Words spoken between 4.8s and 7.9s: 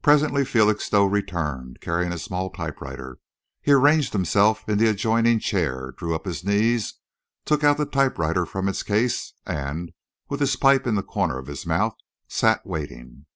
adjoining chair, drew up his knees, took out the